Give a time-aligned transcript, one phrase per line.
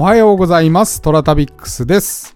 [0.00, 1.02] おはようございます。
[1.02, 2.34] トラタビックスです。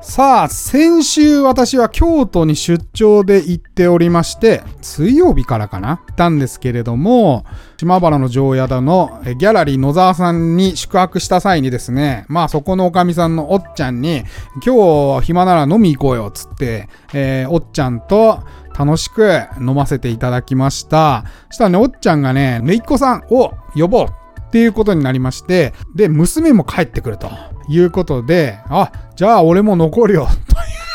[0.00, 5.98] さあ、先週私は京都に出張で行っておりまして、水曜日からかな？
[5.98, 7.44] 行ったんですけれども、
[7.76, 14.22] 島原の城宿のギャラリー野沢さんに宿泊した際にですね、まあそこのおかみさんのおっちゃんに、
[14.64, 18.42] 今日暇なら飲み行こうよっ、つって、えー、おっちゃんと
[18.74, 21.26] 楽しく飲ませていただきました。
[21.50, 24.06] そしたらね、おっちゃんがね、めいっ子さんを呼ぼう
[24.56, 27.30] っていうことになりまして、で、娘も帰ってくると。
[27.68, 30.36] いうことで、あ、じゃあ俺も残るよ、 という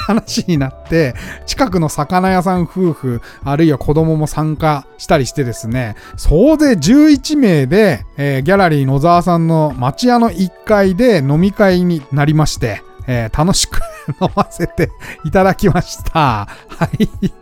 [0.08, 1.14] 話になって、
[1.46, 13.82] 近くの魚屋さん夫婦、あるいは子供も参加したりしてですね、総勢11名で、えー、ギャラリー野沢さんの町屋の1階で飲み会になりまして、えー、楽しく
[14.22, 14.90] 飲ませて
[15.26, 16.48] いただきました。
[16.70, 17.41] はい。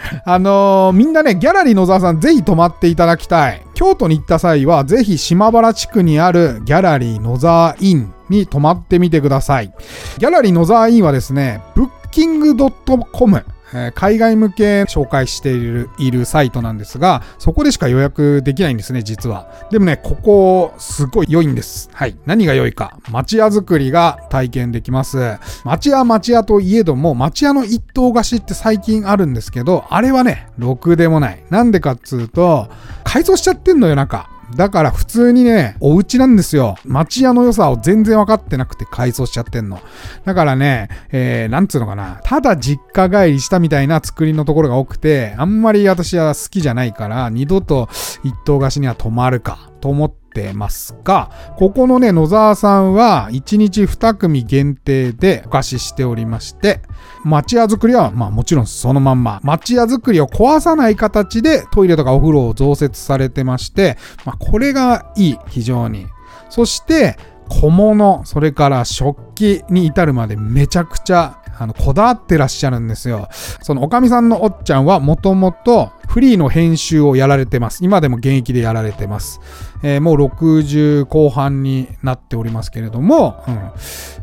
[0.24, 3.62] あのー、みんなね、ギャラリー野沢さんぜひ泊まっていただきたい。
[3.74, 9.72] 京都に行った際は、ぜひ島原地区にあるギャラリー野沢インに泊まってみてください。
[10.18, 13.44] ギャラリー野沢インはですね、ブッキング .com
[13.74, 19.48] え海外向け紹介しているいるサイトなんですが、そこでしか予約できないんですね、実は。
[19.70, 21.90] でもね、ここ、すごい良いんです。
[21.92, 22.16] はい。
[22.26, 22.98] 何が良いか。
[23.10, 25.38] 町屋作りが体験できます。
[25.64, 31.42] 町屋町屋といえども、町屋の一棟貸しって最近あるんですけど、あれはね、ろくでもない。
[31.50, 32.68] なんでかっつうと、
[33.04, 34.28] 改装しちゃってんのよ、中。
[34.54, 36.76] だから普通にね、お家なんですよ。
[36.84, 39.80] 町屋の良さを全然分かってなくて改装しちゃってんの。
[40.24, 42.20] だからね、えー、なんつうのかな。
[42.22, 47.88] ただ実家帰りしたみたいな作りのところが多くて、あんまり私は好きじゃないから、二度と
[48.22, 56.82] 一棟貸しには泊まるかと思って、てますが、ここのね、野沢さんは1日2組限定でお貸ししておりまして、
[57.24, 66.06] 町屋作りはまあもちろんそのまんま、町屋作りを壊さない形でトイレとかお風呂を増設されてまして、まあこれがいい、非常に。
[66.50, 67.16] そして、
[67.48, 73.28] 小物、それから食器に至るまでめちゃくちゃあの、こだわってらっしゃるんですよ。
[73.62, 77.84] その、おかみさんのおっちゃんはもともとフリーの編集をやられてます。
[77.84, 79.40] 今でも現役でやられてます。
[79.82, 83.70] えー、もう60後半になっておりますけれども、うん、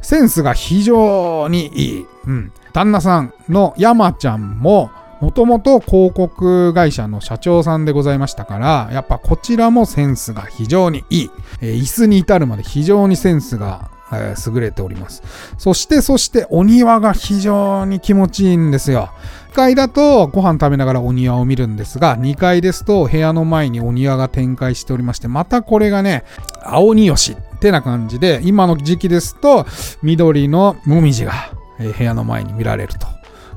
[0.02, 2.06] センスが非常にいい。
[2.26, 2.52] うん。
[2.74, 11.32] 旦那さんの山ちゃんも、もともと広告会社の社長さんでございましたから、やっぱこちらもセンスが非常にいい。
[11.62, 15.24] えー、椅子に至るまで非常にセンスがえー、優れております。
[15.58, 19.12] そして、そしてお庭が非常に気持ちいいんですよ。
[19.52, 26.24] 1階だとご飯食べながらお庭を見るんですが、2階ですと部屋の前にお庭が展開しておりまして、またこれがね、
[26.64, 29.68] 青によしってな感じで、今の時期ですと
[30.02, 31.34] 緑のもみじが
[31.78, 33.06] 部屋の前に見られると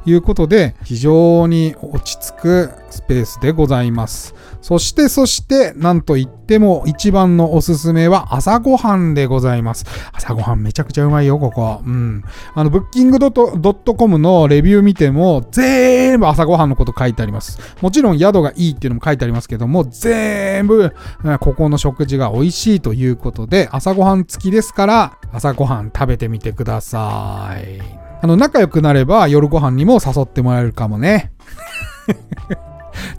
[0.05, 4.35] いうことで、非常に落ち着くスペースでございます。
[4.67, 9.85] そして、そして、なんと言っても一番のおすすめは朝ごはんでございます。
[10.13, 11.83] 朝ごはんめちゃくちゃうまいよ、ここ。
[11.87, 12.25] うん。
[12.53, 17.61] あの、ブッキングドットコムのレビュー見ても、全部朝ごはんのこと書いてあります。
[17.81, 20.93] もちろん宿がいいっていうのも書いてありますけども、全部、
[21.39, 27.81] ここの食事が美味しいということで、朝ごはん付きですから、朝ごはん食べてみてください。
[28.21, 31.31] あの、仲良くなれば夜ご飯にも誘ってもらえるかもね。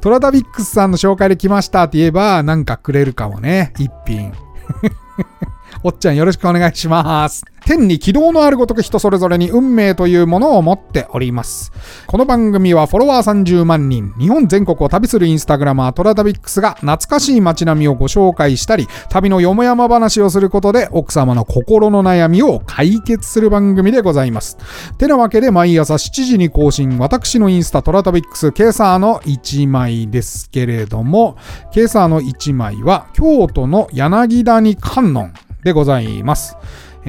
[0.02, 3.74] トラダビックスさんの紹介で来ましたって言えば、なんかくれるかもね。
[3.78, 4.34] 一品。
[5.84, 7.44] おっちゃんよろしくお願いします。
[7.68, 11.74] 天に軌道のあるごとく人それぞれに運命というものを持っております。
[12.08, 24.58] この番組はフォロワー30万人、日本全国を旅するインスタグラマートラダビックスが懐かしい街並みをご紹介したり、旅のよもやま話をすることで奥様の心の悩みを解決する番組でございます。
[24.98, 31.36] てなわけで毎朝7時に更新、私のインスタトラタビックスケーサーの1枚ですけれども、
[31.74, 35.34] ケーサーの1枚は京都の柳谷観音
[35.66, 36.56] でございます。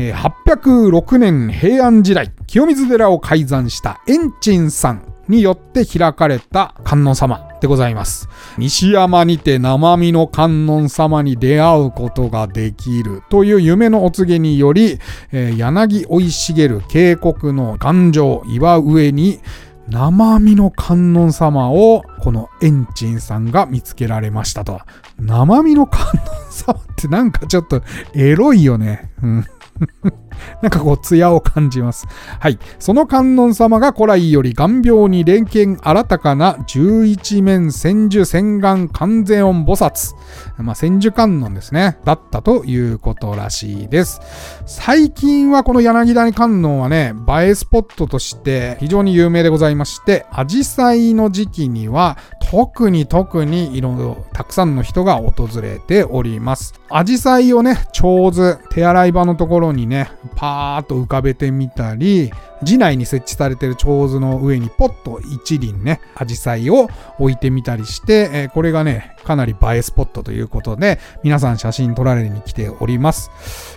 [0.00, 8.28] え806年平安時代、清水寺を開山した円珍さんによって開かれた観音様でございます。
[8.58, 15.00] 西山にて生身の観音様に出会うことができるという夢のお告げにより、
[15.32, 19.40] え、柳生い茂る渓谷の岩上岩上に
[19.88, 24.80] 生身の観音様をこのエンチンさんが見つけられましたと。
[25.18, 27.82] 生身の観音様ってなんかちょっと
[28.14, 29.10] エロいよね。
[29.24, 29.44] うん
[30.62, 32.06] なんかこう、艶を感じます。
[32.38, 32.58] はい。
[32.78, 40.14] その観音様が古来より眼病に連見新たかな十一面千手千眼完全音菩薩。
[40.58, 41.98] まあ、千手観音ですね。
[42.04, 44.20] だったということらしいです。
[44.66, 52.16] 最近はこの柳谷観音はね、映えスポットとして非常に有名でございまして、アジサイの時期には
[52.50, 56.72] 特に特にいろいろたくさんの人が訪れております。
[56.88, 62.32] アジサイをね、上手、手洗い場のところにね、パーッと浮かべてみたり、
[62.64, 66.88] 寺内に設置されている長図の上にポッと一輪ね、アジサイを
[67.18, 73.30] 置いてみたりして、えー、これがね、かなり映えスポットということで、皆さん写真撮られに来ております。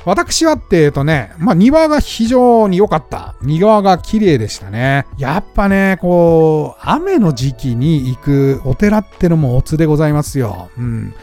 [0.06, 3.36] 私はっていうとね、まあ庭が非常に良かった。
[3.42, 5.06] 庭が綺麗でしたね。
[5.18, 10.70] やっぱね、こう、雨の時期に行くお寺ってのもおつでございますよ。
[10.78, 11.14] うん。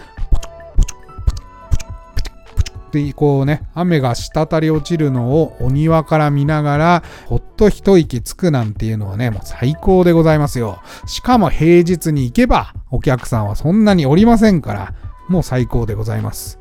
[2.91, 10.81] で、こうね、雨が滴り落ちるのをお庭から見ながら、ほっと一息つくなんていうのはね、もう最高でございますよ。
[11.07, 14.95] しかも平日に行けば、お客さんはそんなにおりませんから、
[15.29, 16.59] もう最高でございます。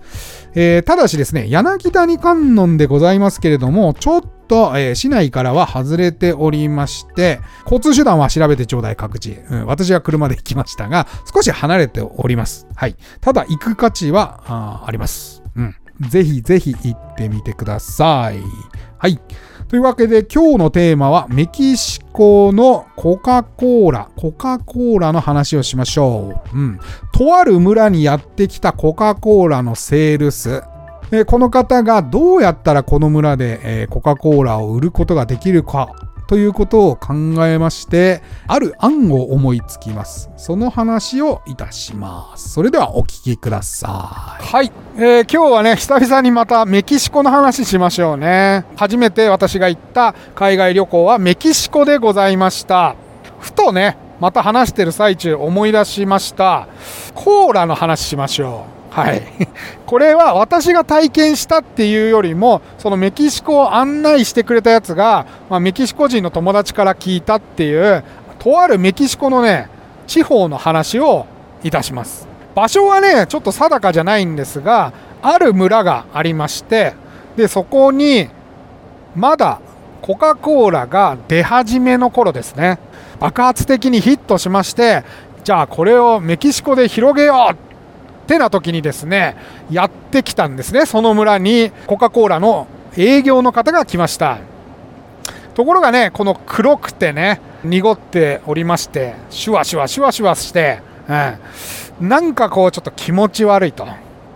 [0.54, 9.66] えー、ただしですね、柳谷観音でございますけれども、ちょっと、えー、市内からは外れておりまして、交通手段は調べてちょうだい各自、うん。
[9.66, 12.68] 私は車で行きましたが、少し離れております。
[12.76, 12.96] はい。
[13.22, 15.47] ただ行く価値はああります。
[16.02, 18.42] ぜひぜひ行ってみてください。
[18.98, 19.20] はい。
[19.68, 26.58] というわけで今日のテーマはメキシコのコカ・コーラ、コカ・コーラの話をしましょう。
[26.58, 26.80] うん。
[27.12, 30.64] とある村にやってきたコカ・コーラのセールス。
[31.26, 35.90] この方がどうやったらこの村でコカ・コーラを売ることができるか
[36.28, 37.14] ということを考
[37.46, 40.30] えまして、ある案を思いつきます。
[40.36, 42.50] その話をいたします。
[42.50, 44.44] それではお聞きください。
[44.44, 44.72] はい。
[44.98, 48.66] えー、今日はね、久々にまたメキシコの話しましょうね。
[48.76, 52.96] 初めて私が行った海外旅行はメキシコでございました。
[53.40, 56.68] ふとね、また話してる最中思い出しました。
[57.16, 58.77] コーラの話しましょう。
[58.90, 59.22] はい、
[59.86, 68.04] これは私が体験したっていうよりもそのメキシコを案内してくれたやつが、まあ、メキシコ人の友達から聞いたっていう
[68.40, 69.70] とあるメキシコのね
[70.08, 71.26] 地方の話を
[71.64, 72.28] いたします。
[72.56, 74.92] 場所はねちょっと定かじゃないんですが
[75.22, 76.96] ある村がありまして
[77.36, 78.30] でそこに
[79.16, 79.60] まだ
[80.02, 82.80] コカ・コーラが出始めの頃ですね。
[83.20, 85.04] 爆発的にヒットしまして
[85.44, 87.67] じゃあこれをメキシコで広げよう
[88.28, 89.38] ってな時にですね、
[89.72, 90.86] やってきたんですね。
[90.86, 94.40] その村にコカ・コーラの営業の方が来ました。
[95.56, 100.82] ところがね、この黒くてね、濁っておりまして、シュワシュワシュワシュワして、
[102.02, 103.88] うん、なんかこうちょっと気持ち悪いと。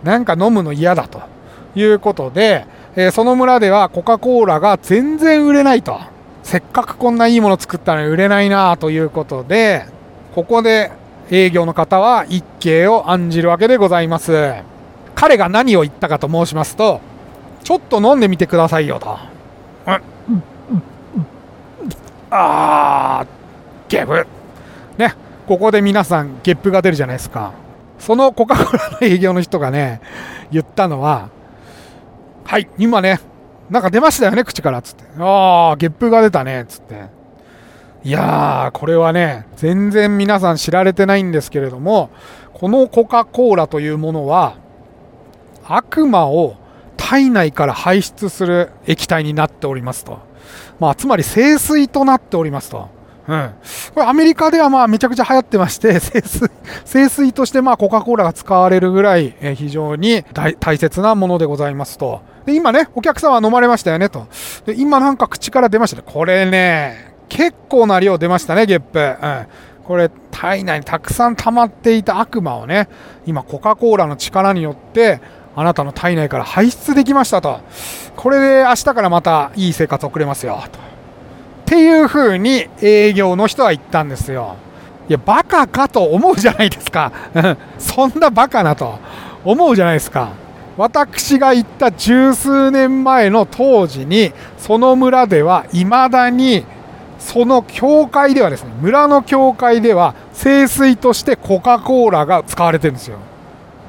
[0.02, 1.20] なんか飲むの嫌だと
[1.76, 2.64] いうことで、
[2.96, 6.00] えー、その村ではコカ・コーラが全然売れないと。
[6.42, 9.84] せっかくこんないいもの作ったのに売れないなということで、
[10.34, 10.90] ここで
[11.30, 14.54] 営業の方は一計を案じるわけでございます。
[15.14, 17.00] 彼が何を言ったかと申しますと、
[17.62, 19.18] ちょっと飲んでみてくださいよと。
[22.30, 23.26] あー、
[23.88, 24.26] ゲップ。
[24.98, 25.14] ね、
[25.46, 27.52] ここで皆さんゲップが出るじゃないですか。
[27.98, 30.00] そのコカ・コラの営業の人がね、
[30.50, 31.28] 言ったのは、
[32.44, 33.20] はい、今ね、
[33.70, 35.04] なんか出ましたよね、口からっ、つって。
[35.18, 37.21] ああ、ゲップが出たねっ、つって。
[38.04, 42.10] いやー、これはね、全然皆さん知られてないんですけれども、
[42.52, 44.56] このコカ・コーラというものは、
[45.64, 46.56] 悪魔を
[46.96, 50.18] 体内から排出する液体になっておりますと。
[50.80, 52.88] まあ、つまり清水となっておりますと。
[53.28, 53.50] うん、
[53.94, 56.50] これアメリカではまあめちゃくちゃ流行ってまして 清水
[56.84, 60.24] 清水としてまあコカ・コーラが使われるぐらい、非常に
[60.58, 64.26] 大切なものでございますとで今ねお客さんは飲まれましたよねと
[64.66, 68.98] で今なんか口から出ましたねこれね結構な量出ましたね、ゲップ。
[68.98, 69.46] うん。
[69.84, 72.90] これ、体内にたくさん溜まっていた悪魔をね、
[73.24, 75.18] 今、コカ・コーラの力によって、
[75.56, 77.60] あなたの体内から排出できましたと。
[78.16, 80.62] これで明日からまたいい生活送れますよ。
[80.70, 80.78] と。
[80.78, 80.82] っ
[81.64, 84.56] ていう風に営業の人は言ったんですよ。
[85.08, 87.12] いや、バカかと思うじゃないですか。
[87.78, 88.98] そんなバカなと
[89.42, 90.32] 思うじゃないですか。
[90.76, 96.66] 私が行った十数年前の当時に、その村では未だに
[97.22, 103.18] その教会ではですね村の教会では聖水としてコカ・コーラが使われてるんですよ。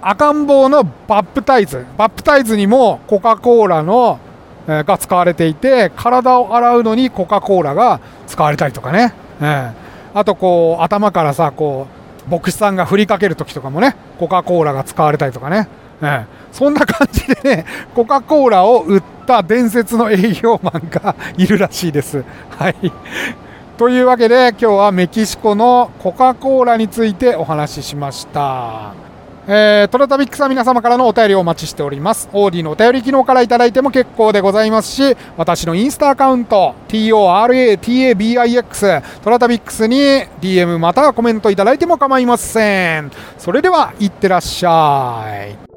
[0.01, 4.19] 赤ん坊のバップタイズバップタイズにもコカ・コーラの、
[4.67, 9.73] え、が使われていて体を洗うのにコカ・コーラが使われたりとかね、えー、
[10.13, 11.87] あとこう頭からさこ
[12.27, 15.67] う牧師さんが振りかける時とかもねコカ・コーラが使われたりとかね、
[16.01, 22.24] えー、そんな感じでねコカ・コーラを売った伝説の営業マンがいるらしいです。
[22.57, 22.75] はい。
[23.77, 28.93] というわけで今日はメキシコのコカ・コーラについてお話ししました。
[29.45, 32.29] えー、トラタビックスは皆様からのお便りをお待ちしております。
[32.31, 39.98] オーディのお便り機能からいただいても結構でございますし、私のインスタアカウント、TORATABIX、トラタビックスに
[40.39, 43.12] DM またはコメントいただいても構いません。
[43.38, 45.25] それでは、いってらっしゃ
[45.69, 45.72] い。